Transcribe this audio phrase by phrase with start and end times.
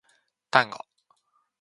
[0.49, 0.79] タンゴ